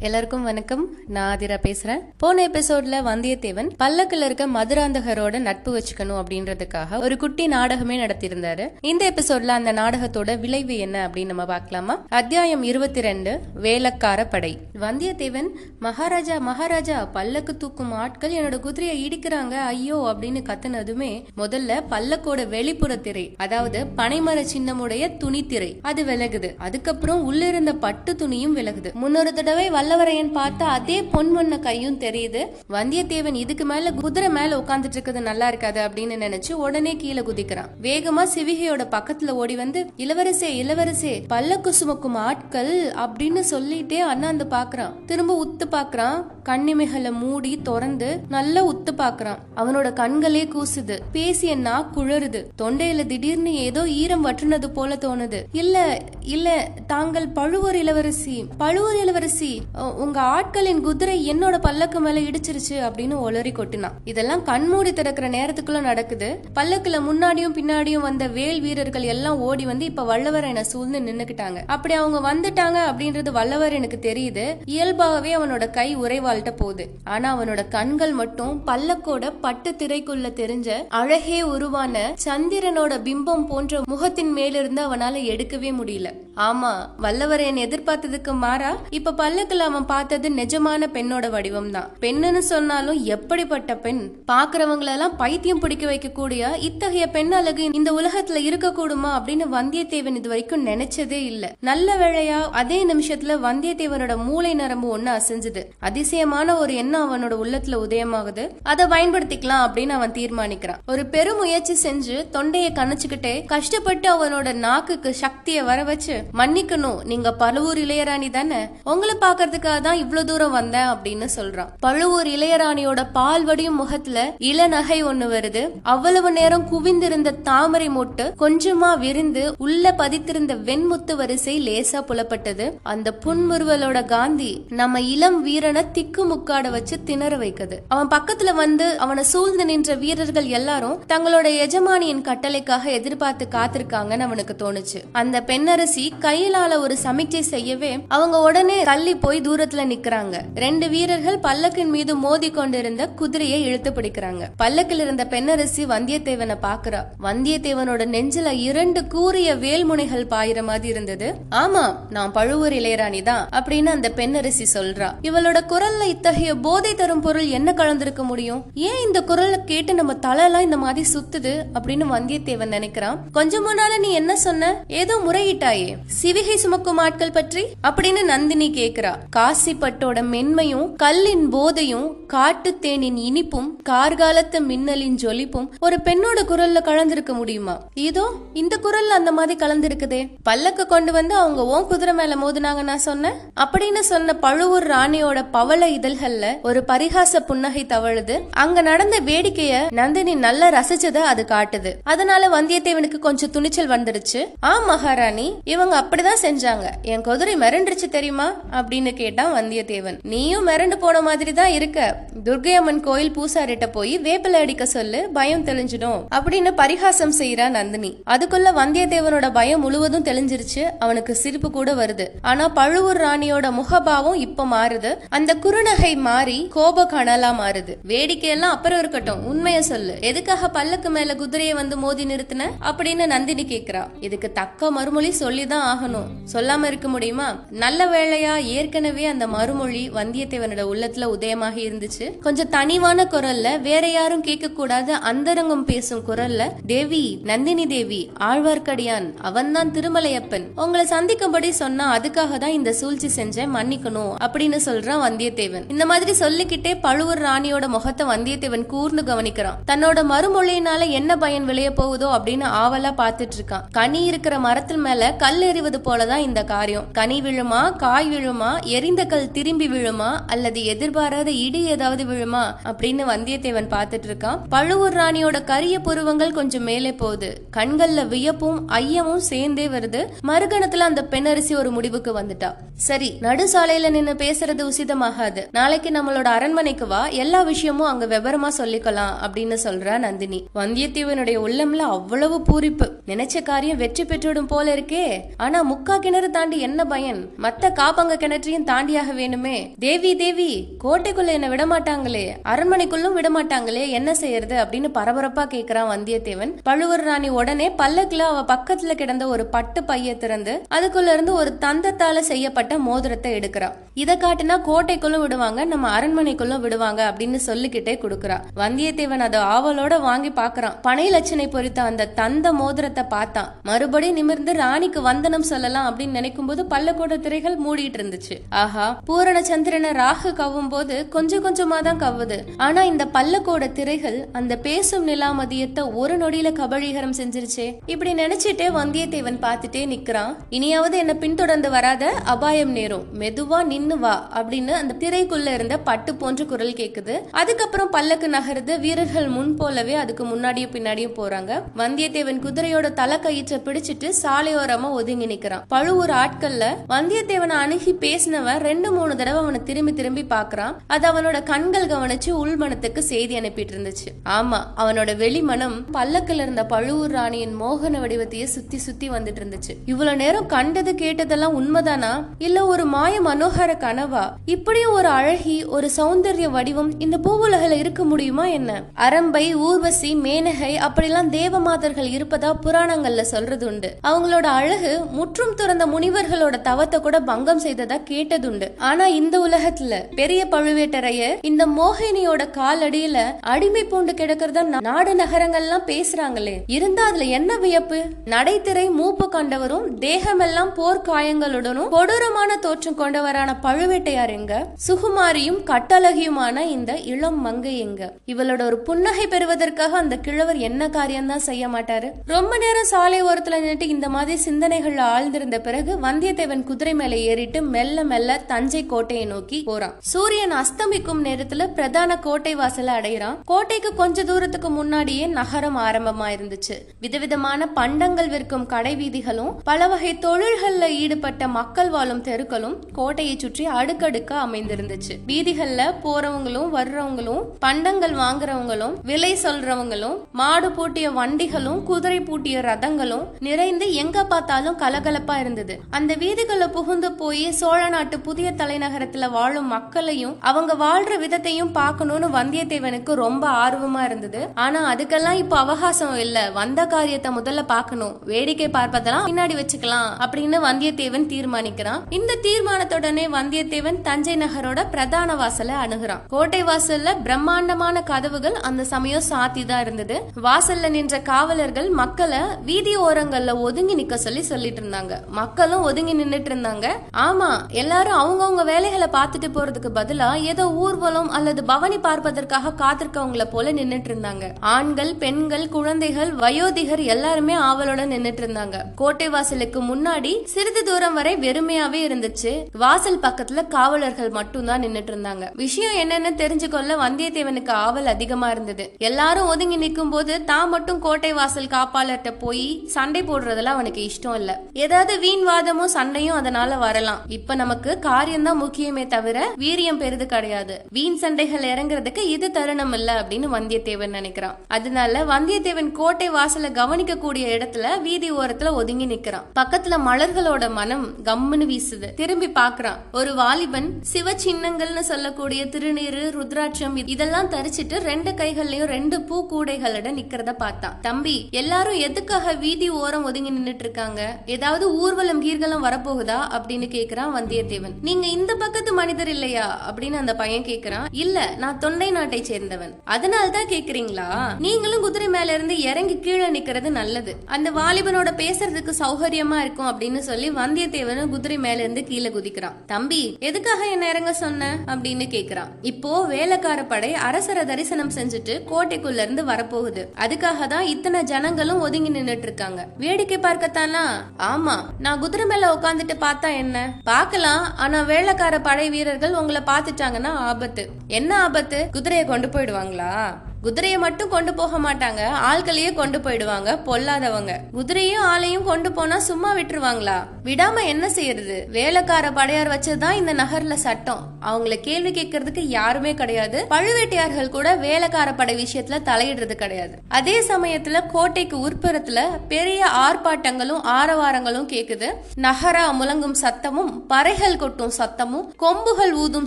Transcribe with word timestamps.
எல்லாருக்கும் 0.00 0.42
வணக்கம். 0.42 0.90
நான் 1.06 1.36
ஆதிரா 1.36 1.56
பேசுறேன். 1.62 1.98
போன 2.16 2.48
எபிசோட்ல 2.48 2.96
வந்தியத்தேவன் 3.08 3.68
பல்லக்குல 3.78 4.24
இருக்க 4.24 4.46
மதுராந்தகரோட 4.46 5.38
நட்பு 5.38 5.78
வச்சுக்கணும் 5.78 6.22
அப்படின்றதுக்காக 6.22 7.00
ஒரு 7.00 7.16
குட்டி 7.16 7.46
நாடகமே 7.46 7.98
நடத்தியிருந்தாரு. 7.98 8.70
இந்த 8.80 9.10
எபிசோட்ல 9.10 9.46
அந்த 9.46 9.72
நாடகத்தோட 9.72 10.38
விளைவு 10.38 10.76
என்ன 10.76 11.08
அப்படின்னு 11.08 11.24
நம்ம 11.24 11.44
பார்க்கலாமா? 11.44 12.04
அத்தியாயம் 12.08 12.62
இருபத்தி 12.62 13.00
ரெண்டு 13.00 13.40
வேலக்கார 13.54 14.24
படை. 14.24 14.58
வந்தியத்தேவன் 14.80 15.48
மகாராஜா 15.78 16.38
மகாராஜா 16.38 17.04
பல்லக்கு 17.04 17.56
தூக்கும் 17.56 17.92
ஆட்கள் 17.92 18.32
என்னோட 18.32 18.60
குதிரையை 18.60 19.08
இடிக்கிறாங்க 19.08 19.50
ஐயோ 19.50 20.16
அப்படின்னு 20.16 20.42
கத்துனதுமே 20.42 21.24
முதல்ல 21.36 21.82
பல்லக்கோட 21.90 22.48
வெளிப்புற 22.48 22.96
திரை 22.96 23.34
அதாவது 23.36 23.84
பனைமர 23.96 24.46
சின்னமுடைய 24.56 25.16
துணி 25.16 25.46
திரை 25.46 25.78
அது 25.82 26.04
விலகுது. 26.04 26.54
அதுக்கப்புறம் 26.58 27.24
உள்ள 27.24 27.48
இருந்த 27.48 27.72
பட்டு 27.74 28.16
துணியும் 28.18 28.56
விலகுது. 28.56 28.92
முன்னொரு 28.92 29.32
தடவை 29.32 29.84
வல்லவரையன் 29.86 30.34
பார்த்தா 30.34 30.62
அதே 30.62 31.02
பொன் 31.02 31.36
முன்ன 31.36 31.58
கையும் 31.58 32.00
தெரியுது. 32.00 32.46
வந்தியத்தேவன் 32.70 33.34
இதுக்கு 33.34 33.64
மேல 33.64 33.92
குதிரை 33.92 34.28
மேல 34.28 34.56
உட்காந்துட்டு 34.56 34.96
இருக்கிறது 34.96 35.24
நல்லா 35.24 35.48
இருக்காது 35.48 35.88
அப்படின்னு 35.88 36.14
நினைச்சு 36.24 36.52
உடனே 36.52 36.96
கீழே 36.96 37.20
குதிக்கிறான். 37.20 37.68
வேகமா 37.82 38.22
சிவிகையோட 38.34 38.84
பக்கத்துல 38.90 39.28
ஓடி 39.28 39.56
வந்து 39.56 39.90
இளவரசே 39.96 40.48
இளவரசே 40.62 41.22
பல்லக்கு 41.28 41.72
சுமக்கும் 41.72 42.14
ஆட்கள் 42.14 42.92
அப்படின்னு 42.94 43.42
சொல்லிட்டே 43.50 43.98
அண்ணாந்து 43.98 44.46
பாக்குறான். 44.50 45.04
திரும்ப 45.06 45.36
உத்து 45.44 45.74
பாக்குறான். 45.74 46.24
கண்ணிமைகளை 46.48 47.12
மூடி 47.12 47.62
திறந்து 47.62 48.20
நல்லா 48.28 48.66
உத்து 48.66 48.92
பாக்குறான். 48.98 49.38
அவனோட 49.56 49.92
கண்களே 49.92 50.44
கூசுது. 50.48 50.98
பேசிய 51.12 51.56
நா 51.56 51.90
குழறுது 51.94 52.44
தொண்டையில 52.62 53.06
திடீர்னு 53.06 53.54
ஏதோ 53.54 53.88
ஈரம் 53.88 54.26
வற்றுனது 54.26 54.66
போல 54.66 54.94
தோணுது. 54.94 55.40
இல்ல 55.52 56.02
இல்ல 56.20 56.68
தாங்கள் 56.86 57.28
பழுவூர் 57.28 57.76
இளவரசி 57.76 58.46
பழுவூர் 58.58 58.96
இளவரசி 58.96 59.62
உங்கள் 59.76 60.04
உங்க 60.06 60.20
ஆட்களின் 60.20 60.80
குதிரை 60.80 61.32
என்னோட 61.32 61.58
பல்லக்கு 61.58 62.00
மேல 62.00 62.20
இடிச்சிருச்சு 62.20 62.76
அப்படின்னு 62.76 63.16
ஒளரி 63.28 63.52
கொட்டினான். 63.52 63.96
இதெல்லாம் 64.04 64.42
கண்மூடி 64.42 64.92
திறக்கிற 64.92 65.28
நேரத்துக்குள்ள 65.28 65.80
நடக்குது. 65.80 66.40
பல்லக்குல 66.54 67.00
முன்னாடியும் 67.08 67.56
பின்னாடியும் 67.58 68.06
வந்த 68.06 68.26
வேல் 68.26 68.60
வீரர்கள் 68.60 69.02
எல்லாம் 69.02 69.38
ஓடி 69.38 69.64
வந்து 69.64 69.84
இப்ப 69.84 70.18
என 70.42 70.64
சூழ்ந்து 70.64 70.98
நின்னுக்கிட்டாங்க. 70.98 71.62
அப்படி 71.66 71.94
அவங்க 71.94 72.32
வந்துட்டாங்க 72.32 72.78
அப்படின்றது 72.90 73.32
வல்லவர் 73.32 73.72
எனக்கு 73.72 73.98
தெரியுது. 74.02 74.56
இயல்பாகவே 74.64 75.36
அவனோட 75.36 75.70
கை 75.70 75.96
உறைவாள்கிட்ட 75.96 76.50
போகுது. 76.56 76.88
ஆனா 77.04 77.38
அவனோட 77.38 77.68
கண்கள் 77.68 78.12
மட்டும் 78.12 78.62
பல்லக்கோட 78.66 79.32
பட்டு 79.40 79.70
திரைக்குள்ள 79.70 80.32
தெரிஞ்ச 80.32 80.88
அழகே 80.88 81.42
உருவான 81.42 82.14
சந்திரனோட 82.24 82.98
பிம்பம் 83.08 83.46
போன்ற 83.46 83.80
முகத்தின் 83.86 84.32
மேலிருந்து 84.32 84.82
அவனால 84.86 85.14
எடுக்கவே 85.24 85.72
முடியல. 85.82 86.24
ஆமா 86.36 86.74
வல்லவரையன் 87.02 87.62
எதிர்பார்த்ததுக்கு 87.66 88.32
மாறா 88.32 88.76
இப்ப 88.90 89.12
பல்லக்குல 89.12 89.64
அவன் 89.66 89.86
பார்த்தது 89.86 90.28
நிஜமான 90.28 90.86
பெண்ணோட 90.92 91.30
வடிவம் 91.30 91.70
தான் 91.70 91.90
பெண்ணுன்னு 92.00 92.38
சொன்னாலும் 92.38 93.04
எப்படிப்பட்ட 93.04 93.76
பெண்? 93.76 94.10
பாக்குறவங்களெல்லாம் 94.32 95.16
பைத்தியம் 95.16 95.58
பிடிக்க 95.58 95.90
வைக்கக்கூடிய 95.90 96.48
இத்தகைய 96.58 97.06
பெண் 97.06 97.32
அழகு 97.32 97.68
இந்த 97.72 97.92
உலகத்துல 97.92 98.36
இருக்கக்கூடுமா 98.36 99.10
அப்படின்னு 99.16 99.44
வந்தியத்தேவன் 99.52 100.16
இது 100.16 100.28
வரைக்கும் 100.28 100.66
நினைச்சதே 100.66 101.10
இல்ல. 101.10 101.52
நல்ல 101.60 101.96
வேளையா 101.96 102.50
அதே 102.50 102.84
நிமிஷத்துல 102.84 103.36
வந்தியத்தேவனோட 103.46 104.24
மூளை 104.24 104.54
நரம்பு 104.54 104.98
ஒண்ணு 104.98 105.20
அசைஞ்சது. 105.20 105.64
அதிசயமான 105.78 106.56
ஒரு 106.56 106.74
எண்ணம் 106.74 107.06
அவனோட 107.10 107.34
உள்ளத்துல 107.34 107.76
உதயமாகுது. 107.86 108.50
அதை 108.62 108.86
பயன்படுத்திக்கலாம் 108.86 109.66
அப்படின்னு 109.66 109.88
அவன் 109.88 110.12
தீர்மானிக்கிறான். 110.12 110.78
ஒரு 110.86 111.06
பெருமுயற்சி 111.06 111.88
செஞ்சு 111.88 112.30
தொண்டையை 112.30 112.72
கணச்சுக்கிட்டே 112.72 113.44
கஷ்டப்பட்டு 113.44 114.08
அவனோட 114.14 114.52
நாக்குக்கு 114.52 115.14
சக்தியை 115.14 115.62
வர 115.62 115.82
வச்சு 115.82 116.22
மன்னிக்கணும் 116.34 117.04
நீங்க 117.04 117.32
பழுவூர் 117.32 117.78
இளையராணி 117.78 118.30
தானே? 118.30 118.66
உங்களை 118.84 119.14
பார்க்கறதுக்காக 119.56 119.84
தான் 119.86 120.00
இவ்வளவு 120.02 120.26
தூரம் 120.26 120.54
வந்தேன் 120.56 120.88
அப்படின்னு 120.92 121.26
சொல்றான். 121.36 121.70
பழுவூர் 121.80 122.26
இளையராணியோட 122.26 123.00
பால் 123.12 123.44
வடியும் 123.44 123.76
முகத்துல 123.76 124.18
இளநகை 124.50 124.98
ஒண்ணு 125.10 125.26
வருது. 125.34 125.62
அவ்வளவு 125.82 126.30
நேரம் 126.38 126.66
குவிந்திருந்த 126.72 127.30
தாமரை 127.48 127.88
மொட்டு 127.88 128.24
கொஞ்சமா 128.42 128.90
விரிந்து 128.98 129.44
உள்ள 129.58 129.94
பதித்திருந்த 129.98 130.54
வெண்முத்து 130.68 131.16
வரிசை 131.16 131.54
லேசா 131.66 132.00
புலப்பட்டது. 132.08 132.66
அந்த 132.82 133.14
புன்முறுவலோட 133.24 134.04
காந்தி 134.04 134.50
நம்ம 134.80 135.00
இளம் 135.14 135.38
வீரனை 135.42 135.84
திக்கு 135.92 136.22
முக்காட 136.32 136.70
வச்சு 136.76 136.96
திணற 137.02 137.36
வைக்குது. 137.36 137.78
அவன் 137.88 138.12
பக்கத்துல 138.14 138.54
வந்து 138.62 138.86
அவனை 138.98 139.24
சூழ்ந்து 139.32 139.64
நின்ற 139.64 139.94
வீரர்கள் 140.04 140.50
எல்லாரும் 140.58 140.96
தங்களோட 141.12 141.46
எஜமானியின் 141.64 142.24
கட்டளைக்காக 142.28 142.84
எதிர்பார்த்து 142.98 143.46
காத்திருக்காங்கன்னு 143.56 144.26
அவனுக்கு 144.28 144.56
தோணுச்சு. 144.62 145.00
அந்த 145.12 145.36
பெண்ணரசி 145.50 146.06
கையிலால 146.20 146.72
ஒரு 146.84 146.94
சமிக்ஞை 147.06 147.42
செய்யவே 147.54 147.92
அவங்க 148.08 148.36
உடனே 148.48 148.78
தள்ளி 148.90 149.14
போய் 149.24 149.44
தூரத்துல 149.46 149.84
நிக்கிறாங்க. 149.92 150.34
ரெண்டு 150.54 150.88
வீரர்கள் 150.88 151.38
பல்லக்கின் 151.38 151.92
மீது 151.96 152.16
மோதி 152.16 152.50
கொண்டிருந்த 152.50 153.08
குதிரையை 153.08 153.64
இழுத்து 153.64 153.90
பிடிக்கிறாங்க. 153.90 154.42
பல்லக்கில் 154.56 155.00
இருந்த 155.00 155.24
பெண்ணரசி 155.24 155.84
வந்தியத்தேவனை 155.84 156.56
பாக்குறா 156.62 157.00
வந்தியத்தேவனோட 157.22 158.02
நெஞ்சில 158.14 158.52
இரண்டு 158.68 159.06
கூரிய 159.06 159.54
வேல்முனைகள் 159.54 160.24
பாயிற 160.34 160.62
மாதிரி 160.62 160.88
இருந்தது. 160.88 161.34
ஆமா 161.50 161.84
நான் 162.10 162.32
பழுவூர் 162.32 162.72
இளையராணி 162.72 163.22
தான் 163.22 163.48
அப்படின்னு 163.52 163.84
அந்த 163.84 164.08
பெண்ணரசி 164.16 164.66
சொல்றா. 164.74 165.08
இவளோட 165.22 165.58
குரல்ல 165.68 166.02
இத்தகைய 166.06 166.54
போதை 166.54 166.94
தரும் 166.94 167.20
பொருள் 167.20 167.46
என்ன 167.46 167.72
கலந்திருக்க 167.72 168.22
முடியும்? 168.22 168.64
ஏன் 168.74 169.02
இந்த 169.06 169.22
குரலை 169.22 169.58
கேட்டு 169.64 169.94
நம்ம 169.94 170.12
தலையெல்லாம் 170.12 170.60
இந்த 170.60 170.76
மாதிரி 170.76 171.08
சுத்துது 171.14 171.54
அப்படின்னு 171.74 172.04
வந்தியத்தேவன் 172.14 172.72
நினைக்கிறான். 172.76 173.18
கொஞ்சம் 173.32 173.66
முன்னால 173.66 174.00
நீ 174.00 174.10
என்ன 174.12 174.36
சொன்ன? 174.36 174.84
ஏதோ 174.88 175.16
முறையிட்டாயே. 175.26 175.96
சிவிகை 176.22 176.54
சுமக்கும் 176.54 176.96
ஆட்கள் 176.96 177.30
பற்றி? 177.30 177.64
அப்படின்னு 177.82 178.24
நந்தினி 178.24 178.70
கேக்குறா. 178.70 179.12
காசி 179.36 179.74
பட்டோட 179.74 180.20
மென்மையும் 180.32 180.92
கல்லின் 180.92 181.52
போதையும் 181.52 182.26
காட்டு 182.26 182.78
தேனின் 182.80 183.16
இனிப்பும் 183.16 183.68
கார்காலத்து 183.88 184.60
மின்னலின் 184.60 185.18
ஜொலிப்பும் 185.22 185.68
ஒரு 185.80 185.96
பெண்ணோட 186.04 186.40
குரல்ல 186.48 186.82
கலந்திருக்க 186.82 187.32
முடியுமா? 187.32 187.78
இதோ 187.94 188.32
இந்த 188.52 188.76
குரல்ல 188.82 189.14
அந்த 189.18 189.32
மாதிரி 189.32 189.66
கலந்திருக்குதே. 189.66 190.28
பல்லக்க 190.50 190.86
கொண்டு 190.86 191.12
வந்து 191.12 191.34
அவங்க 191.34 191.66
ஓன் 191.66 191.86
குதிரை 191.86 192.14
மேல 192.14 192.34
மோதுனாங்க 192.34 192.82
நான் 192.82 192.98
சொன்னேன். 192.98 193.32
அப்படின்னு 193.60 193.98
சொன்ன 193.98 194.34
பழுவூர் 194.34 194.86
ராணியோட 194.86 195.46
பவள 195.50 195.86
இதழ்கள்ல 195.86 196.46
ஒரு 196.62 196.82
பரிகாச 196.88 197.40
புன்னகை 197.46 197.86
தவழுது. 197.86 198.40
அங்க 198.50 198.80
நடந்த 198.80 199.18
வேடிக்கைய 199.18 199.86
நந்தினி 199.90 200.34
நல்லா 200.34 200.68
ரசிச்சத 200.68 201.16
அது 201.16 201.44
காட்டுது. 201.48 201.92
அதனால 202.02 202.48
வந்தியத்தேவனுக்கு 202.48 203.18
கொஞ்சம் 203.18 203.50
துணிச்சல் 203.50 203.88
வந்துடுச்சு 203.88 204.46
ஆ 204.62 204.78
மகாராணி 204.78 205.54
இவங்க 205.64 206.00
அப்படிதான் 206.00 206.44
செஞ்சாங்க. 206.44 206.84
என் 207.02 207.22
குதிரை 207.22 207.56
மிரண்டுருச்சு 207.56 208.08
தெரியுமா? 208.08 208.52
அப்படின்னு 208.70 209.24
கேட்டான் 209.26 209.54
வந்தியத்தேவன். 209.54 210.18
நீயும் 210.22 210.66
மிரண்டு 210.66 210.96
போன 210.96 211.20
மாதிரி 211.20 211.52
தான் 211.52 211.70
இருக்க. 211.70 212.18
துர்கையம்மன் 212.44 213.00
கோயில் 213.00 213.30
பூசாரிட்ட 213.30 213.86
போய் 213.86 214.18
வேப்பில 214.18 214.56
அடிக்க 214.62 214.86
சொல்லு 214.86 215.30
பயம் 215.32 215.64
தெளிஞ்சிடும் 215.64 216.24
அப்படின்னு 216.34 216.72
பரிகாசம் 216.76 217.34
செய்யறா 217.38 217.68
நந்தினி. 217.68 218.16
அதுக்குள்ள 218.30 218.68
வந்தியத்தேவனோட 218.80 219.52
பயம் 219.52 219.80
முழுவதும் 219.80 220.24
தெளிஞ்சிருச்சு 220.24 220.82
அவனுக்கு 220.98 221.34
சிரிப்பு 221.34 221.70
கூட 221.70 221.92
வருது. 221.92 222.26
ஆனா 222.42 222.68
பழுவூர் 222.68 223.20
ராணியோட 223.20 223.70
முகபாவம் 223.70 224.34
இப்ப 224.34 224.64
மாறுது. 224.64 225.16
அந்த 225.28 225.54
குறுநகை 225.54 226.16
மாறி 226.16 226.68
கோப 226.70 227.06
கனலா 227.06 227.50
மாறுது. 227.60 227.96
வேடிக்கையெல்லாம் 228.08 228.74
அப்புறம் 228.76 228.98
இருக்கட்டும் 228.98 229.42
உண்மைய 229.44 229.78
சொல்லு. 229.78 230.18
எதுக்காக 230.20 230.68
பல்லக்கு 230.68 231.10
மேல 231.10 231.34
குதிரையை 231.34 231.74
வந்து 231.74 231.96
மோதி 231.96 232.24
நிறுத்தின? 232.24 232.62
அப்படின்னு 232.80 233.26
நந்தினி 233.26 233.64
கேக்குறா. 233.64 234.06
இதுக்கு 234.20 234.52
தக்க 234.52 234.90
மறுமொழி 234.90 235.30
சொல்லிதான் 235.30 235.88
ஆகணும். 235.92 236.30
சொல்லாம 236.52 236.84
இருக்க 236.84 237.08
முடியுமா? 237.08 237.60
நல்ல 237.70 238.04
வேளையா 238.06 238.64
ஏற்கனவே 238.64 239.15
அந்த 239.24 239.46
மறுமொழி 239.46 240.10
வந்தியத்தேவனோட 240.10 240.82
உள்ளத்துல 240.92 241.28
உதயமாகி 241.36 241.82
இருந்துச்சு. 241.88 242.38
கொஞ்சம் 242.38 242.68
தனிவான 242.68 243.24
குரல்ல 243.24 243.80
வேற 243.80 244.06
யாரும் 244.08 244.40
கேட்க 244.40 244.68
கூடாது 244.68 245.14
அந்தரங்கம் 245.14 245.84
பேசும் 245.84 246.22
குரல்ல 246.28 246.62
தேவி 246.86 247.40
நந்தினி 247.44 247.86
தேவி 247.86 248.30
ஆழ்வார்க்கடியான் 248.40 249.34
அவன்தான் 249.40 249.90
திருமலையப்பன். 249.90 250.64
உங்களை 250.76 251.06
சந்திக்கும்படி 251.06 251.72
சொன்னா 251.72 252.18
அதுக்காக 252.18 252.58
தான் 252.58 252.70
இந்த 252.70 252.92
சூழ்ச்சி 252.92 253.28
செஞ்சேன் 253.36 253.74
மன்னிக்கணும் 253.74 254.34
அப்படின்னு 254.40 254.78
சொல்றான் 254.84 255.24
வந்தியத்தேவன். 255.26 255.90
இந்த 255.90 256.06
மாதிரி 256.06 256.32
சொல்லிக்கிட்டே 256.32 257.00
பழுவூர் 257.00 257.42
ராணியோட 257.42 257.86
முகத்தை 257.86 258.26
வந்தியத்தேவன் 258.26 258.86
கூர்ந்து 258.86 259.22
கவனிக்கிறான். 259.22 259.76
தன்னோட 259.86 260.24
மறுமொழியினால 260.30 261.08
என்ன 261.08 261.36
பயன் 261.36 261.64
விளைய 261.64 261.92
போகுதோ 261.92 262.28
அப்படின்னு 262.28 262.64
ஆவலா 262.82 263.12
பாத்துட்டு 263.14 263.56
இருக்கான். 263.58 263.82
கனி 263.90 264.24
இருக்கிற 264.24 264.58
மரத்தில் 264.58 264.96
மேல 264.96 265.32
கல் 265.32 265.60
எறிவது 265.60 266.00
போலதான் 266.04 266.36
இந்த 266.36 266.64
காரியம். 266.64 267.04
கனி 267.12 267.40
விழுமா 267.40 267.96
காய் 267.96 268.28
விழுமா 268.30 268.84
எரிந்த 268.96 269.24
கல் 269.24 269.50
திரும்பி 269.50 269.88
விழுமா? 269.88 270.30
அல்லது 270.46 270.84
எதிர்பாராத 270.84 271.50
இடி 271.50 271.82
ஏதாவது 271.84 272.24
விழுமா? 272.24 272.64
அப்படின்னு 272.84 273.24
வந்தியத்தேவன் 273.32 273.90
பார்த்துட்டு 273.90 274.26
இருக்கான். 274.26 274.58
பழுவூர் 274.68 275.14
ராணியோட 275.14 275.64
கரிய 275.64 276.00
புருவங்கள் 276.00 276.52
கொஞ்சம் 276.52 276.82
மேலே 276.82 277.12
போகுது. 277.14 277.50
கண்கள்ல 277.76 278.26
வியப்பும் 278.28 278.88
ஐயமும் 278.88 279.44
சேர்ந்தே 279.50 279.88
வருது. 279.88 280.26
மறுகணத்துல 280.48 281.04
அந்த 281.08 281.26
பெண்ணரசி 281.30 281.76
ஒரு 281.76 281.90
முடிவுக்கு 281.90 282.40
வந்துட்டா. 282.40 282.74
சரி 282.94 283.38
நடுசாலையில 283.40 284.10
நின்னு 284.10 284.32
பேசுறது 284.32 284.82
உசிதமாகாது. 284.90 285.66
நாளைக்கு 285.70 286.10
நம்மளோட 286.10 286.48
அரண்மனைக்கு 286.56 287.06
வா. 287.06 287.26
எல்லா 287.26 287.62
விஷயமும் 287.62 288.06
அங்க 288.06 288.26
விவரமா 288.26 288.68
சொல்லிக்கலாம் 288.78 289.34
அப்படின்னு 289.46 289.76
சொல்றா 289.84 290.18
நந்தினி. 290.18 290.66
வந்தியத்தேவனுடைய 290.74 291.58
உள்ளம்ல 291.66 292.04
அவ்வளவு 292.14 292.62
பூரிப்பு. 292.68 293.08
நினைச்ச 293.26 293.62
காரியம் 293.62 293.96
வெற்றி 293.96 294.24
பெற்றுடும் 294.24 294.66
போல 294.66 294.94
இருக்கே. 294.96 295.40
ஆனா 295.56 295.78
முக்கா 295.92 296.18
கிணறு 296.18 296.50
தாண்டி 296.50 296.78
என்ன 296.78 297.04
பயன்? 297.04 297.48
மத்த 297.62 297.84
காப்பங்க 297.94 298.36
கிணற்றையும் 298.36 298.84
தாண்டியாக 298.90 299.30
வேணுமே? 299.40 299.76
தேவி 299.98 300.32
தேவி 300.42 300.70
கோட்டைக்குள்ள 301.04 301.50
என்ன 301.58 301.68
விட 301.72 301.84
மாட்டாங்களே 301.86 302.44
அரண்மனைக்குள்ளும் 302.72 303.36
விட 303.38 303.48
மாட்டாங்களே 303.56 304.04
என்ன 304.18 304.30
செய்யறது? 304.42 304.76
அப்படின்னு 304.82 305.08
பரபரப்பா 305.18 305.64
கேக்குறான் 305.74 306.10
வந்தியத்தேவன். 306.12 306.72
பழுவூர் 306.88 307.24
ராணி 307.28 307.48
உடனே 307.58 307.88
பல்லக்குல 308.00 308.44
அவ 308.52 308.60
பக்கத்துல 308.74 309.14
கிடந்த 309.20 309.44
ஒரு 309.54 309.66
பட்டு 309.74 310.02
பைய 310.10 310.36
திறந்து 310.36 310.74
அதுக்குள்ள 310.96 311.32
இருந்து 311.32 311.52
ஒரு 311.60 311.70
தந்தத்தால 311.84 312.38
செய்யப்பட்ட 312.50 312.98
மோதிரத்தை 313.08 313.52
எடுக்கிறா. 313.58 313.88
இத 314.22 314.36
காட்டுனா 314.42 314.76
கோட்டைக்குள்ளும் 314.88 315.44
விடுவாங்க 315.44 315.80
நம்ம 315.92 316.06
அரண்மனைக்குள்ளும் 316.18 316.84
விடுவாங்க 316.84 317.20
அப்படின்னு 317.30 317.58
சொல்லிக்கிட்டே 317.68 318.14
கொடுக்கறா. 318.22 318.58
வந்தியத்தேவன் 318.82 319.44
அதை 319.46 319.60
ஆவலோட 319.74 320.14
வாங்கி 320.20 320.52
பாக்குறான். 320.60 320.96
பனை 321.06 321.26
லட்சணை 321.30 321.66
பொறித்த 321.74 322.02
அந்த 322.10 322.28
தந்த 322.40 322.72
மோதிரத்தை 322.80 323.24
பார்த்தான் 323.34 323.70
மறுபடியும் 323.82 324.38
நிமிர்ந்து 324.40 324.72
ராணிக்கு 324.82 325.22
வந்தனம் 325.30 325.68
சொல்லலாம் 325.72 326.08
அப்படின்னு 326.08 326.38
நினைக்கும் 326.38 326.70
போது 326.70 326.82
பல்லக்கோட 326.92 327.34
திரைகள் 327.46 327.76
மூடிட்டு 327.86 328.18
இருந்துச்சு. 328.20 328.54
ஆஹா. 328.80 329.04
பூரண 329.24 329.62
சந்திரனை 329.62 330.10
ராகு 330.12 330.52
கவ்வும் 330.52 330.88
போது 330.88 331.28
கொஞ்சம் 331.28 331.64
கொஞ்சமா 331.64 331.98
தான் 332.02 332.18
கவ்வுது 332.18 332.56
ஆனா 332.76 333.02
இந்த 333.02 333.24
பல்லக்கோட 333.34 333.92
திரைகள் 333.92 334.48
அந்த 334.52 334.78
பேசும் 334.78 335.24
நிலா 335.24 335.52
மதியத்தை 335.52 336.12
ஒரு 336.12 336.36
நொடியில 336.36 336.72
கபழீகரம் 336.72 337.34
செஞ்சிருச்சே. 337.36 337.86
இப்படி 338.06 338.34
நினைச்சிட்டே 338.34 338.88
வந்தியத்தேவன் 338.98 339.58
பார்த்துட்டே 339.62 340.02
நிக்கிறான். 340.06 340.52
இனியாவது 340.70 341.18
என்ன 341.18 341.34
பின்தொடர்ந்து 341.34 341.90
வராத 341.90 342.24
அபாயம் 342.44 342.90
நேரும். 342.90 343.24
மெதுவா 343.38 343.84
நின்னு 343.84 344.18
வா 344.18 344.34
அப்படின்னு 344.54 344.90
அந்த 344.90 345.16
திரைக்குள்ள 345.18 345.74
இருந்த 345.74 345.98
பட்டு 346.00 346.34
போன்ற 346.34 346.64
குரல் 346.64 346.92
கேக்குது. 346.92 347.34
அதுக்கப்புறம் 347.52 348.10
பல்லக்கு 348.10 348.48
நகருது. 348.48 349.00
வீரர்கள் 349.00 349.48
முன் 349.48 349.74
போலவே 349.74 350.14
அதுக்கு 350.14 350.44
முன்னாடியும் 350.44 350.94
பின்னாடியும் 350.94 351.36
போறாங்க. 351.36 351.72
வந்தியத்தேவன் 351.96 352.62
குதிரையோட 352.66 353.12
தலை 353.12 353.38
கயிற்ற 353.38 353.78
பிடிச்சிட்டு 353.78 354.30
சாலையோரமா 354.42 355.10
ஒதுங்கி 355.12 355.46
நிக்கிறான். 355.46 355.84
பழுவூர் 355.88 356.30
ஆட்கள்ல 356.36 356.84
வந்தியத்தேவனை 357.08 357.76
அணுகி 357.76 358.14
பேசினவன் 358.20 358.64
ரெண்டு 358.74 359.12
மூணு 359.12 359.36
தடவை 359.36 359.62
அவனை 359.62 359.82
திரும்பி 359.82 360.12
திரும்பி 360.12 360.42
பாக்குறான் 360.42 360.94
அது 361.06 361.32
அவனோட 361.32 361.62
கண்கள் 361.62 362.06
கவனிச்சு 362.06 362.50
உள்மனத்துக்கு 362.52 363.18
செய்தி 363.18 363.58
அனுப்பிட்டு 363.58 363.92
இருந்துச்சு 363.92 364.28
ஆமா 364.48 364.78
அவனோட 364.96 365.36
வெளிமனம் 365.36 366.04
பல்லக்கில் 366.12 366.58
இருந்த 366.58 366.84
பழுவூர் 366.86 367.30
ராணியின் 367.30 367.80
மோகன 367.80 368.20
வடிவத்தையே 368.20 368.64
சுத்தி 368.64 368.98
சுத்தி 368.98 369.30
வந்துட்டு 369.30 369.60
இருந்துச்சு 369.60 369.96
இவ்வளவு 370.06 370.36
நேரம் 370.36 370.66
கண்டது 370.66 371.12
கேட்டதெல்லாம் 371.12 371.74
உண்மைதானா? 371.76 372.44
இல்ல 372.58 372.86
ஒரு 372.86 373.04
மாய 373.04 373.40
மனோகர 373.40 373.92
கனவா? 373.96 374.52
இப்படியும் 374.66 375.12
ஒரு 375.12 375.28
அழகி 375.28 375.84
ஒரு 375.84 376.10
சௌந்தர்ய 376.16 376.70
வடிவம் 376.70 377.20
இந்த 377.20 377.38
பூவுலகில 377.38 377.90
இருக்க 377.90 378.24
முடியுமா 378.24 378.66
என்ன? 378.66 379.02
அரம்பை 379.14 379.74
ஊர்வசி 379.74 380.36
மேனகை 380.36 380.94
அப்படிலாம் 380.98 381.50
தேவமாதர்கள் 381.50 382.30
இருப்பதா 382.30 382.76
புராணங்கள்ல 382.82 383.40
சொல்றது 383.40 383.86
உண்டு. 383.86 384.16
அவங்களோட 384.22 384.62
அழகு 384.62 385.24
முற்றும் 385.30 385.74
துறந்த 385.74 386.06
முனிவர்களோட 386.06 386.80
தவத்தை 386.80 387.20
கூட 387.20 387.40
பங்கம் 387.40 387.80
செய்ததா 387.80 388.18
கேட்டதுண்டு. 388.56 388.88
ஆனா 388.98 389.26
இந்த 389.26 389.56
உலகத்துல 389.58 390.14
பெரிய 390.34 390.66
பழுவேட்டரையர் 390.70 391.56
இந்த 391.60 391.86
மோகினியோட 391.86 392.62
காலடியில 392.78 393.38
அடிமை 393.60 394.04
பூண்டு 394.04 394.32
கிடக்கிறதா 394.32 395.00
நாடு 395.00 395.34
நகரங்கள்லாம் 395.34 396.06
பேசுறாங்களே. 396.06 396.76
இருந்தா 396.86 397.24
அதுல 397.26 397.44
என்ன 397.44 397.76
வியப்பு? 397.76 398.18
நடைத்திரை 398.44 399.10
மூப்பு 399.10 399.46
கண்டவரும் 399.52 400.06
தேகமெல்லாம் 400.20 400.92
போர் 400.94 401.22
காயங்களுடனும் 401.22 402.08
கொடூரமான 402.08 402.76
தோற்றம் 402.76 403.18
கொண்டவரான 403.18 403.70
பழுவேட்டையார் 403.82 404.50
எங்க? 404.50 404.86
சுகுமாரியும் 405.06 405.80
கட்டழகியுமான 405.84 406.76
இந்த 406.96 407.12
இளம் 407.32 407.60
மங்கை 407.60 407.98
எங்க? 407.98 408.32
இவளோட 408.46 408.82
ஒரு 408.82 408.98
புன்னகை 408.98 409.46
பெறுவதற்காக 409.46 410.16
அந்த 410.16 410.36
கிழவர் 410.36 410.76
என்ன 410.76 411.08
காரியம் 411.08 411.46
தான் 411.46 411.66
செய்ய 411.68 411.88
மாட்டாரு? 411.88 412.30
ரொம்ப 412.46 412.78
நேரம் 412.78 413.04
சாலை 413.04 413.42
ஓரத்துல 413.42 413.80
நின்றுட்டு 413.82 414.02
இந்த 414.02 414.28
மாதிரி 414.28 414.56
சிந்தனைகள் 414.58 415.16
ஆழ்ந்திருந்த 415.16 415.78
பிறகு 415.78 416.12
வந்தியத்தேவன் 416.22 416.84
குதிரை 416.84 417.14
மேல 417.14 417.36
ஏறிட்டு 417.36 417.82
மெல்ல 417.82 418.24
மெல்ல 418.24 418.45
கப்பல்ல 418.46 418.66
தஞ்சை 418.70 419.02
கோட்டையை 419.12 419.44
நோக்கி 419.52 419.78
போறான். 419.88 420.14
சூரியன் 420.32 420.74
அஸ்தமிக்கும் 420.80 421.40
நேரத்துல 421.46 421.86
பிரதான 421.96 422.30
கோட்டை 422.46 422.72
வாசல 422.80 423.14
அடையிறான். 423.18 423.56
கோட்டைக்கு 423.70 424.10
கொஞ்ச 424.20 424.44
தூரத்துக்கு 424.50 424.88
முன்னாடியே 424.90 425.44
நகரம் 425.58 425.98
ஆரம்பமா 426.06 426.46
இருந்துச்சு 426.56 426.96
விதவிதமான 427.20 427.88
பண்டங்கள் 427.98 428.50
விற்கும் 428.54 428.86
கடை 428.92 429.12
வீதிகளும் 429.20 429.72
பல 429.88 430.08
வகை 430.12 430.32
தொழில்கள்ல 430.44 431.08
ஈடுபட்ட 431.22 431.68
மக்கள் 431.78 432.10
வாழும் 432.14 432.42
தெருக்களும் 432.48 432.96
கோட்டையை 433.18 433.54
சுற்றி 433.58 433.84
அடுக்கடுக்க 434.00 434.52
அமைந்திருந்துச்சு. 434.66 435.34
வீதிகள்ல 435.50 436.02
போறவங்களும் 436.24 436.90
வர்றவங்களும் 436.96 437.62
பண்டங்கள் 437.84 438.36
வாங்குறவங்களும் 438.42 439.16
விலை 439.30 439.52
சொல்றவங்களும் 439.64 440.36
மாடு 440.60 440.90
பூட்டிய 440.98 441.26
வண்டிகளும் 441.40 442.00
குதிரை 442.10 442.40
பூட்டிய 442.40 442.76
ரதங்களும் 442.88 443.44
நிறைந்து 443.68 444.06
எங்க 444.22 444.36
பார்த்தாலும் 444.52 445.00
கலகலப்பா 445.04 445.56
இருந்தது. 445.64 445.94
அந்த 446.18 446.32
வீதிகளை 446.44 446.88
புகுந்து 446.96 447.30
போய் 447.42 447.64
சோழ 447.80 448.00
நாட்டு 448.14 448.35
புதிய 448.38 448.72
தலைநகரத்துல 448.72 449.50
வாழும் 449.50 449.86
மக்களையும் 449.86 450.56
அவங்க 450.60 450.94
வாழ்ற 450.94 451.38
விதத்தையும் 451.40 451.92
பார்க்கணும்னு 451.92 452.48
வந்தியத்தேவனுக்கு 452.48 453.34
ரொம்ப 453.34 453.68
ஆர்வமா 453.68 454.24
இருந்தது. 454.24 454.68
ஆனா 454.74 455.14
அதுக்கெல்லாம் 455.14 455.52
இப்ப 455.52 455.78
அவகாசம் 455.78 456.34
இல்ல. 456.36 456.70
வந்த 456.70 457.06
காரியத்தை 457.06 457.56
முதல்ல 457.56 457.86
பார்க்கணும். 457.86 458.40
வேடிக்கை 458.44 458.88
பார்ப்பதெல்லாம் 458.88 459.46
பின்னாடி 459.46 459.74
வச்சுக்கலாம் 459.76 460.28
அப்படின்னு 460.40 460.78
வந்தியத்தேவன் 460.88 461.46
தீர்மானிக்கிறான். 461.46 462.20
இந்த 462.30 462.58
தீர்மானத்துடனே 462.62 463.48
வந்தியத்தேவன் 463.48 464.20
தஞ்சை 464.20 464.56
நகரோட 464.56 465.10
பிரதான 465.10 465.54
வாசலை 465.54 465.94
அணுகிறான். 465.94 466.40
கோட்டை 466.48 466.84
வாசல்ல 466.84 467.42
பிரம்மாண்டமான 467.42 468.22
கதவுகள் 468.22 468.74
அந்த 468.74 469.04
சமயம் 469.04 469.42
சாத்தி 469.50 469.84
தான் 469.84 470.00
இருந்தது. 470.00 470.42
வாசல்ல 470.62 471.08
நின்ற 471.08 471.40
காவலர்கள் 471.40 472.08
மக்களை 472.08 472.58
வீதி 472.84 473.16
ஓரங்கள்ல 473.16 473.80
ஒதுங்கி 473.80 474.14
நிக்க 474.16 474.34
சொல்லி 474.34 474.62
சொல்லிட்டு 474.62 475.00
இருந்தாங்க. 475.00 475.46
மக்களும் 475.48 476.02
ஒதுங்கி 476.02 476.34
நின்னுட்டு 476.34 476.70
இருந்தாங்க. 476.72 477.08
ஆமா 477.36 477.88
எல்லாரும் 477.88 478.25
அவங்கவுங்க 478.32 478.84
வேலைகளை 478.84 479.28
பார்த்துட்டு 479.32 479.68
போறதுக்கு 479.74 480.10
பதிலா 480.14 480.62
ஏதோ 480.62 480.90
ஊர்வலம் 480.90 481.50
அல்லது 481.50 481.84
பவனி 481.84 482.18
பார்ப்பதற்காக 482.18 482.92
காத்திருக்கவங்கள 483.04 483.64
போல 483.70 483.92
நின்னுட்டு 483.92 484.30
இருந்தாங்க. 484.32 484.74
ஆண்கள் 484.80 485.34
பெண்கள் 485.34 485.88
குழந்தைகள் 485.88 486.54
வயோதிகர் 486.54 487.22
எல்லாருமே 487.22 487.74
ஆவலோட 487.74 488.24
நின்னுட்டு 488.32 488.62
இருந்தாங்க. 488.62 489.02
கோட்டை 489.14 489.48
வாசலுக்கு 489.48 490.02
முன்னாடி 490.02 490.64
சிறிது 490.64 491.02
தூரம் 491.02 491.34
வரை 491.34 491.56
வெறுமையாவே 491.56 492.20
இருந்துச்சு. 492.28 492.84
வாசல் 492.92 493.38
பக்கத்துல 493.38 493.88
காவலர்கள் 493.88 494.50
மட்டும்தான் 494.50 495.02
நின்னுட்டு 495.02 495.32
இருந்தாங்க. 495.32 495.70
விஷயம் 495.72 496.12
என்னன்னு 496.12 496.56
தெரிஞ்சுக்கொள்ள 496.56 497.16
வந்தியத்தேவனுக்கு 497.16 497.88
ஆவல் 497.88 498.26
அதிகமா 498.26 498.70
இருந்தது. 498.70 499.14
எல்லாரும் 499.18 499.66
ஒதுங்கி 499.66 499.96
நிற்கும் 499.96 500.30
போது 500.30 500.64
தான் 500.64 500.88
மட்டும் 500.88 501.18
கோட்டை 501.18 501.52
வாசல் 501.52 501.86
காப்பாளர்கிட்ட 501.86 502.54
போய் 502.58 503.04
சண்டை 503.06 503.42
போடுறதெல்லாம் 503.42 503.98
அவனுக்கு 503.98 504.30
இஷ்டம் 504.30 504.54
இல்ல. 504.54 504.80
ஏதாவது 504.92 505.38
வீண் 505.38 505.62
வாதமும் 505.62 506.08
சண்டையும் 506.08 506.56
அதனால 506.56 506.96
வரலாம். 506.96 507.40
இப்ப 507.48 507.74
நமக்கு 507.74 508.15
காரியம்தான் 508.18 508.82
முக்கியமே 508.82 509.26
தவிர 509.26 509.72
வீரியம் 509.78 510.20
பெறுது 510.20 510.46
கிடையாது. 510.46 511.04
வீண் 511.10 511.36
சண்டைகள் 511.36 511.82
இறங்குறதுக்கு 511.82 512.38
இது 512.38 512.70
தருணம் 512.70 513.12
இல்ல 513.12 513.46
அப்படின்னு 513.48 513.64
வந்தியத்தேவன் 513.72 514.32
நினைக்கிறான். 514.32 514.74
அதனால 514.86 515.44
வந்தியத்தேவன் 515.44 516.12
கோட்டை 516.12 516.50
வாசல 516.50 516.92
கவனிக்க 516.92 517.36
கூடிய 517.36 517.68
இடத்துல 517.68 518.20
வீதி 518.20 518.52
ஓரத்துல 518.52 518.92
ஒதுங்கி 518.92 519.26
நிக்கிறான். 519.26 519.62
பக்கத்துல 519.80 520.16
மலர்களோட 520.26 520.90
மனம் 520.90 521.34
கம்முன்னு 521.44 521.84
வீசுது. 521.86 522.34
திரும்பி 522.36 522.68
பாக்குறான். 522.68 523.16
ஒரு 523.32 523.54
வாலிபன் 523.54 524.22
சிவ 524.22 524.52
சின்னங்கள்னு 524.52 525.18
சொல்லக்கூடிய 525.18 525.84
திருநீரு 525.84 526.34
ருத்ராட்சம் 526.50 527.22
இதெல்லாம் 527.26 527.70
தரிச்சிட்டு 527.70 528.18
ரெண்டு 528.18 528.50
கைகள்லயும் 528.50 529.04
ரெண்டு 529.04 529.40
பூ 529.40 529.66
கூடைகளோட 529.70 530.28
நிக்கிறத 530.32 530.72
பார்த்தான். 530.72 531.18
தம்பி 531.20 531.68
எல்லாரும் 531.70 532.14
எதுக்காக 532.14 532.72
வீதி 532.72 533.08
ஓரம் 533.08 533.44
ஒதுங்கி 533.44 533.70
நின்னுட்டு 533.70 533.94
இருக்காங்க? 533.98 534.58
ஏதாவது 534.66 535.14
ஊர்வலம் 535.14 535.64
கீர்வலம் 535.66 536.04
வரப்போகுதா? 536.04 536.58
அப்படின்னு 536.70 537.04
கேக்குறான் 537.06 537.50
வந்தியத்தேவன். 537.56 537.95
நீங்க 538.22 538.46
இந்த 538.46 538.74
பக்கத்து 538.74 539.12
மனிதர் 539.12 539.48
இல்லையா? 539.48 540.14
அப்படின்னு 540.14 540.32
அந்த 540.32 540.54
பையன் 540.54 540.82
கேக்குறான். 540.82 541.26
இல்ல 541.30 541.74
நான் 541.78 541.98
தொண்டை 541.98 542.30
நாட்டை 542.30 542.64
சேர்ந்தவன். 542.68 543.14
அதனால 543.24 543.68
தான் 543.68 543.86
கேக்குறீங்களா? 543.86 544.78
நீங்களும் 544.78 545.20
குதிரை 545.20 545.48
மேல 545.48 545.74
இருந்து 545.74 545.98
இறங்கி 545.98 546.38
கீழே 546.38 546.66
நிக்கிறது 546.66 547.10
நல்லது. 547.10 547.56
அந்த 547.64 547.90
வாலிபனோட 547.90 548.50
பேசுறதுக்கு 548.56 549.12
சௌகரியமா 549.18 549.80
இருக்கும் 549.80 550.06
அப்படின்னு 550.06 550.38
சொல்லி 550.38 550.70
வந்தியத்தேவனும் 550.70 551.48
குதிரை 551.48 551.78
மேல 551.78 552.00
இருந்து 552.00 552.24
கீழே 552.24 552.48
குதிக்கிறான். 552.48 552.92
தம்பி 553.06 553.56
எதுக்காக 553.60 554.04
என்ன 554.04 554.28
இறங்க 554.28 554.52
சொன்ன? 554.52 554.98
அப்படின்னு 555.06 555.44
கேக்குறான். 555.56 555.88
இப்போ 556.02 556.44
வேலைக்கார 556.44 557.04
படை 557.04 557.34
அரசரை 557.34 557.84
தரிசனம் 557.84 558.30
செஞ்சுட்டு 558.30 558.80
கோட்டைக்குள்ள 558.90 559.34
இருந்து 559.34 559.64
வரப்போகுது. 559.64 560.26
அதுக்காக 560.38 560.86
தான் 560.86 561.06
இத்தனை 561.06 561.42
ஜனங்களும் 561.42 562.00
ஒதுங்கி 562.00 562.40
நின்னுட்டு 562.40 562.62
இருக்காங்க 562.62 563.06
வேடிக்கை 563.18 563.58
பார்க்கத்தானா? 563.58 564.24
ஆமா. 564.58 565.04
நான் 565.18 565.40
குதிரை 565.40 565.66
மேல 565.66 565.94
உட்காந்துட்டு 565.94 566.34
பார்த்தா 566.40 566.76
என்ன? 566.76 567.14
பாக்கலாம் 567.24 567.85
ஆனா 567.94 568.22
வேலைக்கார 568.22 568.80
படை 568.80 569.10
வீரர்கள் 569.10 569.54
உங்களை 569.54 569.80
பார்த்துட்டாங்கன்னா 569.80 570.46
ஆபத்து. 570.46 571.10
என்ன 571.26 571.62
ஆபத்து? 571.62 572.08
குதிரையை 572.12 572.46
கொண்டு 572.46 572.66
போயிடுவாங்களா? 572.66 573.56
குதிரையை 573.86 574.18
மட்டும் 574.20 574.48
கொண்டு 574.48 574.74
போக 574.74 574.98
மாட்டாங்க. 574.98 575.40
ஆள்களையே 575.72 576.14
கொண்டு 576.14 576.38
போயிடுவாங்க. 576.38 576.98
பொல்லாதவங்க. 577.06 577.72
குதிரையும் 577.92 578.44
ஆளையும் 578.54 578.84
கொண்டு 578.84 579.12
போனா 579.12 579.38
சும்மா 579.38 579.74
விட்டுருவாங்களா? 579.74 580.42
விடாம 580.64 581.04
என்ன 581.04 581.30
செய்யறது? 581.30 581.86
வேலைக்கார 581.90 582.52
படையார் 582.52 582.88
வச்சதுதான் 582.88 583.32
இந்த 583.32 583.54
நகர்ல 583.54 583.94
சட்டம். 583.94 584.48
அவங்கள 584.66 584.94
கேள்வி 585.00 585.30
கேட்கறதுக்கு 585.30 585.78
யாருமே 585.78 586.34
கிடையாது. 586.34 586.86
பழுவேட்டையார்கள் 586.90 587.68
கூட 587.68 587.94
வேலைக்கார 587.94 588.54
படை 588.54 588.86
விஷயத்துல 588.86 589.18
தலையிடுறது 589.24 589.72
கிடையாது. 589.72 590.18
அதே 590.28 590.60
சமயத்துல 590.60 591.22
கோட்டைக்கு 591.32 591.88
உட்புறத்துல 591.88 592.40
பெரிய 592.68 593.06
ஆர்ப்பாட்டங்களும் 593.06 594.00
ஆரவாரங்களும் 594.04 594.88
கேக்குது. 594.94 595.26
நகரா 595.54 596.12
முழங்கும் 596.20 596.56
சத்தமும் 596.62 597.12
பறைகள் 597.28 597.76
கொட்டும் 597.76 598.12
சத்தமும் 598.18 598.76
கொம்புகள் 598.76 599.32
ஊதும் 599.32 599.66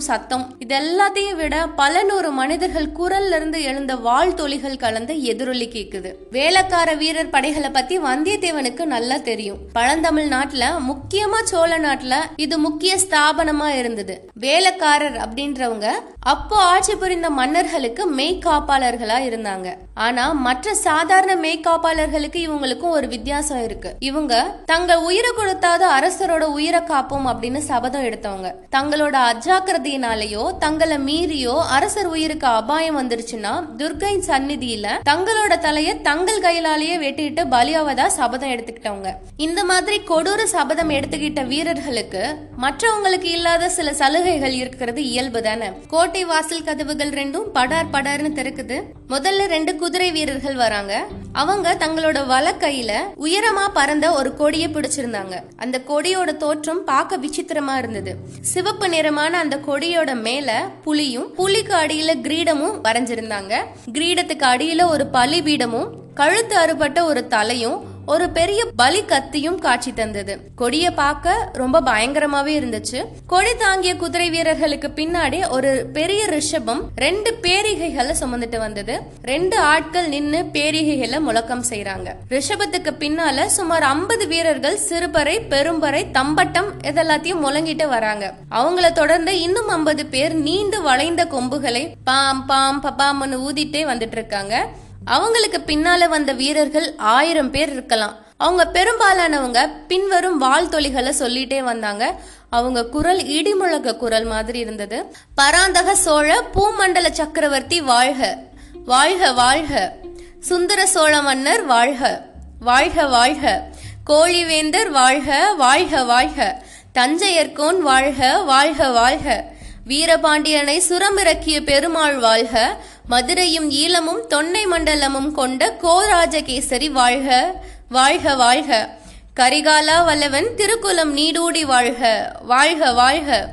சத்தம். 0.00 0.54
இது 0.58 0.78
எல்லாத்தையும் 0.78 1.36
விட 1.36 1.66
பல 1.66 2.02
நூறு 2.02 2.30
மனிதர்கள் 2.30 2.92
குரல்ல 3.00 3.36
இருந்து 3.36 3.62
எழுந்த 3.62 4.08
வாழ் 4.10 4.34
தொழிகள் 4.34 4.76
கலந்து 4.76 5.22
எதிரொலி 5.22 5.68
கேக்குது. 5.68 6.14
வேலைக்கார 6.30 6.92
வீரர் 6.92 7.30
படைகளை 7.30 7.70
பத்தி 7.70 7.98
வந்தியத்தேவனுக்கு 7.98 8.84
நல்லா 8.84 9.16
தெரியும். 9.16 9.58
பழந்தமிழ் 9.72 10.28
நாட்டுல 10.32 10.64
முக்கியமா 10.88 11.42
சோழ 11.42 11.78
நாட்டுல 11.78 12.14
இது 12.36 12.58
முக்கிய 12.58 12.96
ஸ்தாபனமா 12.96 13.66
இருந்தது. 13.66 14.30
வேலைக்காரர் 14.34 15.16
அப்படின்றவங்க 15.16 15.88
அப்போ 16.22 16.56
ஆட்சி 16.56 16.94
புரிந்த 16.94 17.30
மன்னர்களுக்கு 17.30 18.14
மெய்காப்பாளர்களா 18.16 19.18
இருந்தாங்க. 19.28 19.68
ஆனா 19.94 20.32
மற்ற 20.32 20.74
சாதாரண 20.74 21.34
மெய்காப்பாளர்களுக்கு 21.48 22.38
இவங்களுக்கும் 22.46 22.96
ஒரு 22.96 23.06
வித்தியாசம் 23.08 23.64
இருக்கு. 23.64 23.94
இவங்க 23.98 24.56
தங்கள் 24.64 24.96
உயிரை 24.96 25.30
கொடுத்தாத 25.36 25.86
அரசரோட 25.86 26.40
உயிரை 26.40 26.80
காப்போம் 26.80 27.28
அப்படின்னு 27.30 27.58
சபதம் 27.58 28.04
எடுத்தவங்க. 28.04 28.54
தங்களோட 28.76 29.16
அஜாக்கிரதையினாலேயோ 29.30 30.58
தங்களை 30.58 30.98
மீறியோ 30.98 31.56
அரசர் 31.68 32.06
உயிருக்கு 32.06 32.46
அபாயம் 32.46 32.98
வந்துருச்சுன்னா 33.00 33.54
துர்கை 33.78 33.99
சந்நிதியில 34.00 34.86
தங்களோட 35.10 35.54
தலைய 35.60 36.00
தங்கள் 36.00 36.40
கையிலாலேயே 36.40 36.96
வெட்டிட்டு 37.04 37.44
பலியாவதா 37.50 38.06
சபதம் 38.06 38.50
எடுத்துக்கிட்டவங்க. 38.50 39.12
இந்த 39.36 39.64
மாதிரி 39.64 40.00
கொடூர 40.08 40.44
சபதம் 40.44 40.90
எடுத்துக்கிட்ட 40.90 41.46
வீரர்களுக்கு 41.46 42.34
மற்றவங்களுக்கு 42.60 43.24
இல்லாத 43.24 43.68
சில 43.68 43.94
சலுகைகள் 43.94 44.52
இருக்கிறது 44.52 45.04
இயல்பு 45.04 45.42
தானே. 45.42 45.66
கோட்டை 45.88 46.24
வாசல் 46.24 46.64
கதவுகள் 46.64 47.10
ரெண்டும் 47.10 47.48
படார் 47.52 47.90
படார்னு 47.92 48.36
திறக்குது. 48.38 48.82
முதல்ல 49.08 49.46
ரெண்டு 49.46 49.76
குதிரை 49.76 50.12
வீரர்கள் 50.12 50.54
வராங்க. 50.54 51.04
அவங்க 51.32 51.74
தங்களோட 51.74 52.18
வலக்கையில 52.26 52.92
உயரமா 53.16 53.68
பறந்த 53.74 54.12
ஒரு 54.12 54.36
கொடியை 54.36 54.68
பிடிச்சிருந்தாங்க. 54.68 55.40
அந்த 55.56 55.80
கொடியோட 55.88 56.36
தோற்றம் 56.36 56.84
பார்க்க 56.84 57.16
விசித்திரமா 57.16 57.78
இருந்தது. 57.78 58.16
சிவப்பு 58.40 58.88
நிறமான 58.88 59.38
அந்த 59.38 59.56
கொடியோட 59.56 60.20
மேல 60.20 60.68
புலியும் 60.82 61.34
புலிக்கு 61.34 61.74
அடியில 61.74 62.14
கிரீடமும் 62.22 62.80
வரைஞ்சிருந்தாங்க. 62.84 63.62
கிரீடத்துக்கு 63.86 64.46
அடியில 64.46 64.88
ஒரு 64.88 65.06
பலிபீடமும் 65.06 65.88
கழுத்து 66.14 66.56
அறுபட்ட 66.56 67.04
ஒரு 67.04 67.26
தலையும் 67.26 67.78
ஒரு 68.12 68.26
பெரிய 68.36 68.60
பலி 68.80 69.00
கத்தியும் 69.10 69.58
காட்சி 69.64 69.90
தந்தது. 69.98 70.34
கொடிய 70.60 70.86
பார்க்க 71.00 71.34
ரொம்ப 71.60 71.76
பயங்கரமாவே 71.88 72.52
இருந்துச்சு. 72.60 73.00
கொடி 73.32 73.52
தாங்கிய 73.62 73.92
குதிரை 74.02 74.28
வீரர்களுக்கு 74.34 74.88
பின்னாடி 74.98 75.38
ஒரு 75.56 75.70
பெரிய 75.96 76.22
ரிஷபம் 76.36 76.82
ரெண்டு 77.04 77.30
பேரிகைகளை 77.44 78.14
சுமந்துட்டு 78.20 78.58
வந்தது. 78.64 78.94
ரெண்டு 79.32 79.56
ஆட்கள் 79.72 80.08
நின்னு 80.14 80.40
பேரிகைகளை 80.56 81.20
முழக்கம் 81.28 81.64
செய்யறாங்க 81.70 82.08
ரிஷபத்துக்கு 82.34 82.94
பின்னால 83.04 83.46
சுமார் 83.58 83.86
ஐம்பது 83.92 84.26
வீரர்கள் 84.34 84.82
சிறுபறை 84.88 85.36
பெரும்பறை 85.54 86.02
தம்பட்டம் 86.18 86.70
இதெல்லாத்தையும் 86.90 87.44
முழங்கிட்டு 87.46 87.88
வராங்க. 87.96 88.34
அவங்கள 88.60 88.92
தொடர்ந்து 89.00 89.34
இன்னும் 89.46 89.72
ஐம்பது 89.78 90.04
பேர் 90.14 90.36
நீண்டு 90.48 90.80
வளைந்த 90.90 91.24
கொம்புகளை 91.36 91.86
பாம் 92.10 92.44
பாம் 92.52 92.82
பபாம்னு 92.86 93.38
ஊதிட்டே 93.48 93.84
வந்துட்டு 93.92 94.18
இருக்காங்க. 94.20 94.56
அவங்களுக்கு 95.04 95.62
பின்னால 95.66 96.08
வந்த 96.08 96.32
வீரர்கள் 96.32 96.94
ஆயிரம் 96.96 97.50
பேர் 97.50 97.70
இருக்கலாம். 97.70 98.16
அவங்க 98.36 98.70
பெரும்பாலானவங்க 98.72 99.68
பின்வரும் 99.88 100.42
வாழ்த்தொலிகளை 100.42 101.12
சொல்லிட்டே 101.18 101.58
வந்தாங்க. 101.58 102.14
அவங்க 102.50 102.84
குரல் 102.84 103.20
இடிமுழக 103.20 103.96
குரல் 103.96 104.24
மாதிரி 104.24 104.58
இருந்தது. 104.58 105.04
பராந்தக 105.34 105.94
சோழ 105.94 106.44
பூமண்டல 106.54 107.10
சக்கரவர்த்தி 107.10 107.80
வாழ்க 107.80 108.38
வாழ்க 108.84 109.32
வாழ்க. 109.32 109.96
சுந்தர 110.40 110.86
சோழ 110.86 111.22
மன்னர் 111.22 111.64
வாழ்க 111.64 112.26
வாழ்க 112.60 113.06
வாழ்க. 113.06 113.68
கோழிவேந்தர் 114.10 114.90
வாழ்க 114.90 115.54
வாழ்க 115.54 116.04
வாழ்க. 116.04 116.62
தஞ்சையர்கோன் 116.94 117.78
வாழ்க 117.78 118.42
வாழ்க 118.42 118.90
வாழ்க. 118.90 119.44
வீரபாண்டியனை 119.88 120.82
சுரமிறக்கிய 120.88 121.60
பெருமாள் 121.60 122.18
வாழ்க 122.18 122.76
மதுரையும் 123.10 123.70
ஈழமும் 123.70 124.20
தொன்னை 124.30 124.66
மண்டலமும் 124.72 125.32
கொண்ட 125.32 125.76
கோராஜகேசரி 125.82 126.90
வாழ்க 126.90 127.54
வாழ்க 127.88 128.34
வாழ்க. 128.34 128.98
கரிகாலா 129.36 130.04
வல்லவன் 130.04 130.46
திருக்குலம் 130.56 131.12
நீடூடி 131.12 131.64
வாழ்க 131.64 132.32
வாழ்க 132.42 132.92
வாழ்க. 132.92 133.48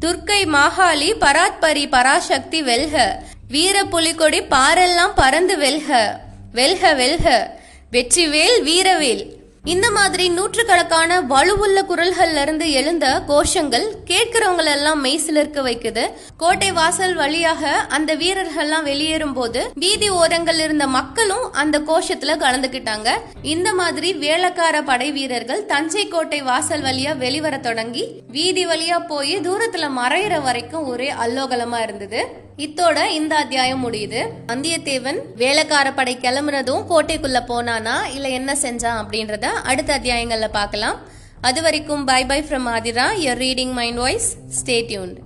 துர்க்கை 0.00 0.46
மாகாளி 0.46 1.12
பராத்பரி 1.20 1.88
பராசக்தி 1.88 2.62
வெல்க. 2.62 3.22
வீர 3.48 3.84
புலிகொடி 3.84 4.40
பாரெல்லாம் 4.40 5.12
பறந்து 5.14 5.58
வெல்க 5.58 6.20
வெல்க 6.52 6.94
வெல்க. 6.94 7.56
வெற்றிவேல் 7.92 8.62
வீரவேல். 8.62 9.41
இந்த 9.64 9.90
மாதிரி 9.90 10.28
நூற்றுக்கணக்கான 10.28 11.20
வலுவுள்ள 11.20 11.82
குரல்கள்ல 11.82 12.42
இருந்து 12.42 12.70
எழுந்த 12.72 13.22
கோஷங்கள் 13.28 13.86
கேட்கிறவங்க 14.06 14.64
எல்லாம் 14.64 15.04
மெய்சிலிருக்க 15.04 15.62
வைக்குது. 15.62 16.10
கோட்டை 16.36 16.72
வாசல் 16.72 17.14
வழியாக 17.14 17.70
அந்த 17.70 18.16
வீரர்கள்லாம் 18.16 18.82
வெளியேறும் 18.82 19.32
போது 19.32 19.70
வீதி 19.74 20.10
ஓரங்கள் 20.10 20.58
இருந்த 20.58 20.86
மக்களும் 20.86 21.52
அந்த 21.52 21.78
கோஷத்துல 21.78 22.36
கலந்துக்கிட்டாங்க. 22.36 23.08
இந்த 23.42 23.74
மாதிரி 23.74 24.14
வேளக்கார 24.14 24.82
படை 24.84 25.12
வீரர்கள் 25.12 25.66
தஞ்சை 25.66 26.08
கோட்டை 26.08 26.42
வாசல் 26.42 26.82
வழியா 26.82 27.16
வெளிவர 27.16 27.58
தொடங்கி 27.58 28.22
வீதி 28.28 28.66
வழியா 28.66 29.06
போய் 29.06 29.38
தூரத்துல 29.38 29.90
மறையிற 29.96 30.42
வரைக்கும் 30.42 30.86
ஒரே 30.86 31.12
அல்லோகலமா 31.12 31.82
இருந்தது. 31.82 32.50
இத்தோட 32.56 33.06
இந்த 33.06 33.36
அத்தியாயம் 33.36 33.92
முடியுது. 33.92 34.28
வந்தியத்தேவன் 34.46 35.18
வேலைக்கார 35.36 35.92
படை 35.92 36.18
கிளம்புறதும் 36.20 36.84
கோட்டைக்குள்ள 36.90 37.38
போனானா 37.48 38.04
இல்ல 38.14 38.28
என்ன 38.28 38.56
செஞ்சான் 38.62 39.00
அப்படின்றத 39.02 39.44
அடுத்த 39.44 39.98
அத்தியாயங்கள்ல 39.98 40.48
பார்க்கலாம். 40.52 40.98
அது 41.40 41.62
வரைக்கும் 41.62 42.04
bye 42.04 42.24
bye 42.24 42.42
from 42.42 42.68
Athira. 42.74 43.06
Your 43.24 43.40
reading 43.44 43.72
mind 43.72 43.96
voice 43.96 44.36
stay 44.62 44.76
tuned 44.90 45.18